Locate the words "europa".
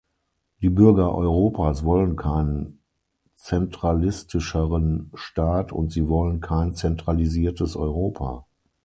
7.75-8.45